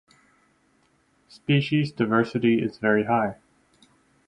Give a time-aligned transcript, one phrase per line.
[1.27, 3.35] Species diversity is very high.